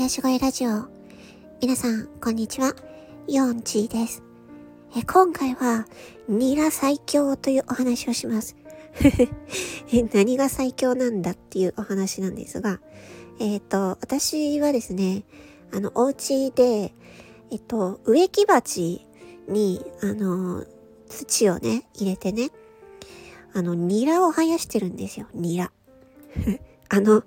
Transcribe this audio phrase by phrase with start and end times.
[0.00, 0.88] 癒し声ラジオ。
[1.60, 2.74] 皆さん、こんにちは。
[3.28, 4.22] ヨンチーです。
[4.96, 5.86] え今回は、
[6.26, 8.56] ニラ最強というお話をします。
[9.92, 12.80] え何が最強なんだっていうお話なんですが、
[13.40, 15.24] えっ、ー、と、私はですね、
[15.70, 16.94] あの、お家で、
[17.50, 19.06] えっと、植木鉢
[19.48, 20.64] に、あの、
[21.10, 22.48] 土をね、入れてね、
[23.52, 25.70] あの、ニラを生やしてるんですよ、ニラ。
[26.88, 27.22] あの、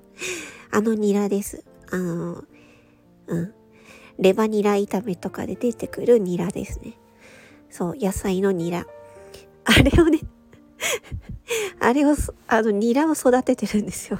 [0.71, 1.63] あのニラです。
[1.91, 2.43] あの、
[3.27, 3.53] うん。
[4.19, 6.93] レバニラ炒めとかで出てくるニラですね。
[7.69, 8.85] そう、野菜のニラ。
[9.65, 10.19] あれをね
[11.79, 12.15] あれを、
[12.47, 14.19] あの、ニラを育ててるんですよ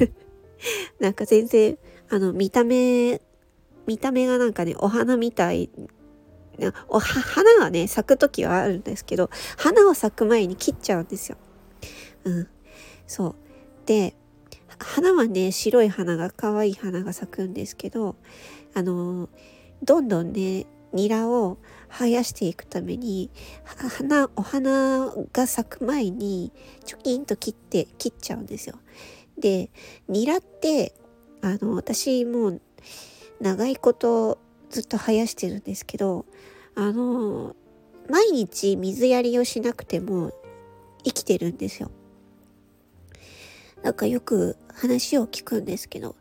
[0.98, 1.78] なんか全然、
[2.08, 3.20] あの、見た目、
[3.86, 5.70] 見た目がなんかね、お花みたい。
[6.88, 11.36] お花がね、咲く時はあるんですけど、花を咲く前に切っちゃうんですよ。
[12.24, 12.48] うん。
[13.06, 13.34] そう。
[13.86, 14.14] で、
[14.84, 18.16] 花はね、白い花が、可愛い花が咲くんですけど、
[18.74, 19.28] あの、
[19.82, 23.30] どんどんね、ニラを生やしていくために、
[23.64, 26.52] 花、お花が咲く前に、
[26.84, 28.78] チョキンと切って、切っちゃうんですよ。
[29.38, 29.70] で、
[30.08, 30.94] ニラって、
[31.40, 32.60] あの、私もう、
[33.40, 34.38] 長いこと
[34.70, 36.26] ずっと生やしてるんですけど、
[36.74, 37.56] あの、
[38.08, 40.32] 毎日水やりをしなくても
[41.04, 41.90] 生きてるんですよ。
[43.84, 46.16] なんかよく話を聞くんですけど、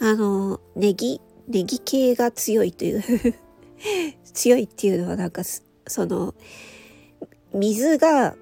[0.00, 3.04] あの、ネギ、ネギ系が強いという
[4.34, 6.34] 強いっていうのはなんか、その、
[7.54, 8.34] 水が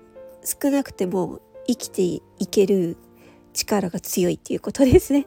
[0.42, 2.96] 少なくても生きていける
[3.52, 5.26] 力が強いっていうことですね。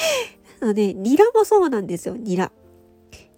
[0.60, 2.50] あのね、ニラもそうなんですよ、ニラ。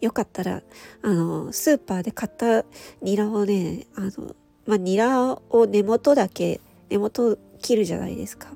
[0.00, 0.62] よかったら、
[1.02, 2.64] あの、スーパーで買った
[3.02, 6.60] ニラをね、あの、まあ、ニラを根元だけ、
[6.90, 8.54] 根元切るじゃないですか。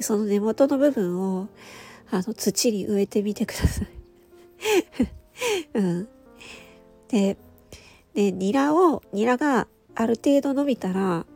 [0.00, 1.48] その根元の部分を
[2.10, 3.88] あの土に植えてみてください。
[5.74, 6.08] うん、
[7.08, 7.36] で
[8.14, 11.26] でニラをニラがある程度伸びたら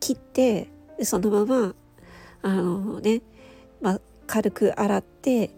[0.00, 0.68] 切って
[1.02, 1.74] そのまま
[2.42, 3.22] あのね、
[3.80, 5.50] まあ、軽く洗って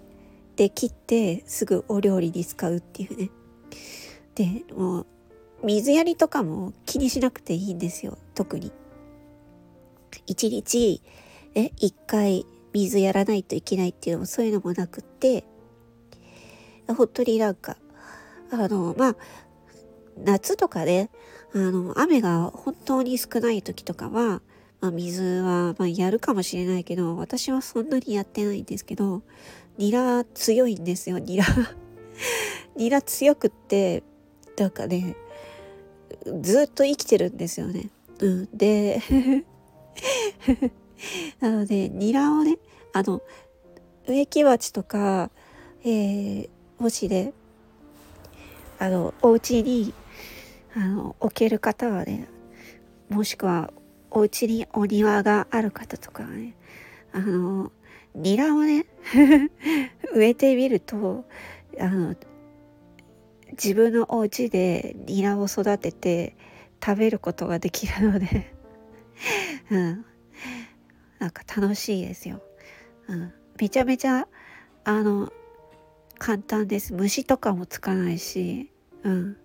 [0.57, 3.31] で切ってすぐお料理に使うっていうね。
[4.35, 5.07] でもう
[5.63, 8.73] 水やりとかも気にしなくていいんですよ特に。
[10.27, 11.03] 一日
[11.55, 15.44] え、一回水やらないといけないっていうのもそういうのもなくって、
[16.87, 17.77] 本当になんか、
[18.50, 19.16] あの、まあ、
[20.25, 21.10] 夏とかね、
[21.55, 24.43] あの、雨が本当に少ない時とかは、
[24.81, 29.22] まあ、水は、まあ、やるかもしれないけど、私はそんなにやってないんですけど、
[29.78, 31.44] ニラ強いんですよ、ニラ。
[32.77, 34.03] ニラ強くって、
[34.56, 35.16] なんかね、
[36.41, 37.91] ずっと生きてるんですよね。
[38.21, 38.49] うん。
[38.53, 39.00] で、
[41.41, 42.59] なので、ニラをね、
[42.93, 43.22] あの、
[44.06, 45.31] 植木鉢とか、
[45.83, 47.33] えー、もしね、
[48.78, 49.94] あの、お家に、
[50.75, 52.28] あの、置ける方はね、
[53.09, 53.72] もしくは、
[54.10, 56.55] お家にお庭がある方とかね、
[57.12, 57.71] あの、
[58.15, 58.87] ニラをね
[60.12, 61.25] 植えてみると、
[61.78, 62.16] あの、
[63.53, 66.37] 自分のお家でニラを育てて
[66.84, 68.53] 食べることができるので
[69.71, 70.05] うん、
[71.21, 72.43] なんか楽しいですよ。
[73.07, 74.27] うん、めちゃめちゃ
[74.85, 75.33] あの
[76.19, 76.93] 簡単です。
[76.93, 78.73] 虫とかもつかないし、
[79.05, 79.37] うん。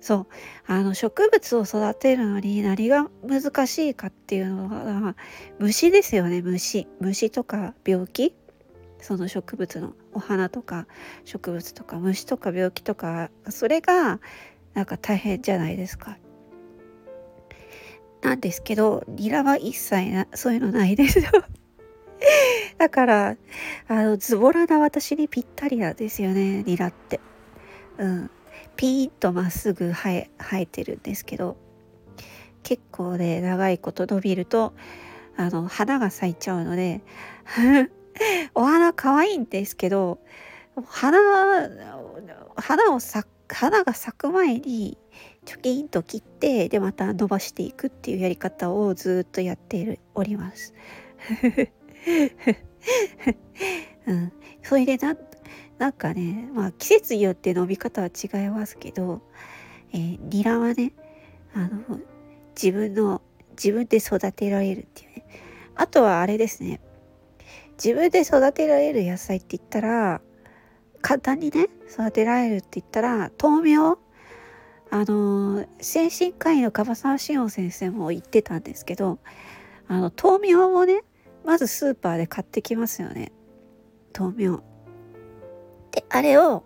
[0.00, 0.26] そう。
[0.66, 5.16] あの植物を育てるのに何が難しいかっていうのは
[5.58, 6.88] 虫ですよね、虫。
[7.00, 8.34] 虫とか病気？
[9.00, 10.86] その植物のお花とか
[11.24, 14.20] 植物とか虫とか病気とかそれが
[14.74, 16.16] なんか大変じゃないですか。
[18.22, 21.24] なんですけど、ニラは一切な、そういうのないですよ。
[22.78, 23.36] だから、
[23.88, 27.20] あの、ズボラな私にぴったりなんですよね、ニラって。
[27.98, 28.30] うん。
[28.76, 31.56] ピーンとまっすぐ生え、生えてるんですけど、
[32.62, 34.72] 結構ね、長いこと伸びると、
[35.36, 37.00] あの、花が咲いちゃうので、
[38.54, 40.20] お花可愛いんですけど、
[40.84, 41.18] 花、
[42.56, 44.96] 花を咲花が咲く前に
[45.44, 50.74] チョキンと切ってでまた伸ばしていくっていうやり方をずっとやっております。
[54.06, 55.16] うん、それでな
[55.78, 59.20] なんかね、まあ、季節によって伸び方は違いますけど、
[59.92, 60.92] えー、ニラはね
[61.54, 62.00] あの
[62.54, 65.26] 自分の自分で育てられるっていうね。
[65.74, 66.80] あとはあれですね。
[67.82, 70.20] 自分で育てられる野菜って言ったら
[71.00, 73.98] 簡単にね育てられるって言ったら豆苗
[74.94, 79.18] あの精神科医の樺沢志音先生も言ってたんですけど
[79.88, 81.02] あの豆苗をね
[81.44, 83.32] まずスーパーで買ってきますよね
[84.16, 84.62] 豆苗
[85.92, 86.64] で、あれを、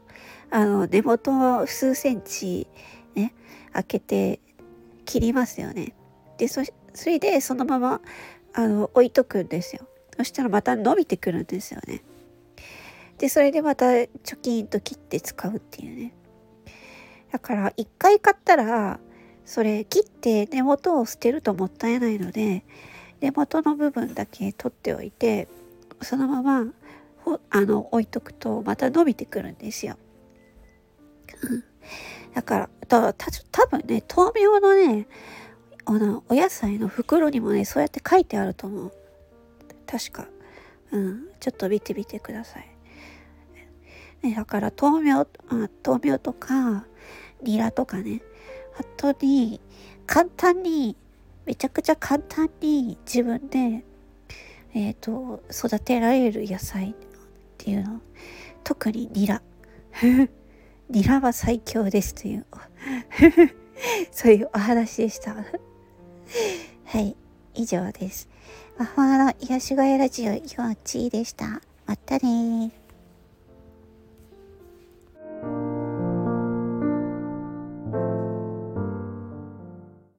[0.51, 2.67] あの、根元を数センチ
[3.15, 3.35] ね、
[3.73, 4.41] 開けて
[5.05, 5.95] 切りますよね。
[6.39, 6.63] で、そ、
[6.95, 8.01] それでそのまま、
[8.55, 9.87] あの、置いとくんですよ。
[10.17, 12.03] そしたらまた伸びてくるんですよね。
[13.19, 16.15] で、それでまたチョキンと切って使うっていうね。
[17.33, 19.01] だから一回買ったら
[19.45, 22.65] それ切って根元を捨てるともったいないので
[23.21, 25.49] 根元の部分だけ取っておいて
[26.03, 26.73] そのまま
[27.51, 29.97] あの置いとくとまた伸びてくるんですよ。
[32.35, 35.07] だからた多分ね豆苗のね
[35.85, 38.93] あのお野菜の袋にもねそうやって書いてあると思う。
[39.87, 40.29] 確か。
[40.93, 42.76] うん、ちょっと見てみてください。
[44.29, 46.87] ね、だから豆苗あ豆苗とか
[47.43, 48.23] ニラとかね。
[48.99, 49.61] 本当に
[50.07, 50.97] 簡単に
[51.47, 53.85] めちゃくちゃ簡単に自分で、
[54.75, 56.95] えーと、育てられる野菜っ
[57.57, 58.01] ていうの。
[58.65, 59.43] 特にニラ。
[60.91, 62.47] ニラは最強ですという。
[64.11, 65.35] そういうお話でした。
[66.85, 67.17] はい
[67.55, 68.29] 以上です。
[68.77, 71.63] 魔法の癒し声ラジオ4チでした。
[71.87, 72.86] またね